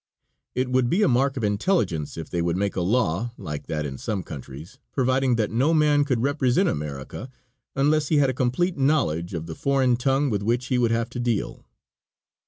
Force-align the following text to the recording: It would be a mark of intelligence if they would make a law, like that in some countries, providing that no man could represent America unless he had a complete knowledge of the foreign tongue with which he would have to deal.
It 0.55 0.67
would 0.71 0.89
be 0.89 1.03
a 1.03 1.07
mark 1.07 1.37
of 1.37 1.43
intelligence 1.43 2.17
if 2.17 2.27
they 2.27 2.41
would 2.41 2.57
make 2.57 2.75
a 2.75 2.81
law, 2.81 3.33
like 3.37 3.67
that 3.67 3.85
in 3.85 3.99
some 3.99 4.23
countries, 4.23 4.79
providing 4.91 5.35
that 5.35 5.51
no 5.51 5.75
man 5.75 6.05
could 6.05 6.23
represent 6.23 6.67
America 6.67 7.29
unless 7.75 8.07
he 8.07 8.17
had 8.17 8.27
a 8.27 8.33
complete 8.33 8.79
knowledge 8.79 9.35
of 9.35 9.45
the 9.45 9.53
foreign 9.53 9.95
tongue 9.97 10.31
with 10.31 10.41
which 10.41 10.65
he 10.69 10.79
would 10.79 10.89
have 10.89 11.11
to 11.11 11.19
deal. 11.19 11.67